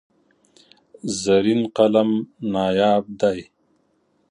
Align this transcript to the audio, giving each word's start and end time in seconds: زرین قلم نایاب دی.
زرین 1.21 1.61
قلم 1.75 2.09
نایاب 2.51 3.05
دی. 3.19 3.39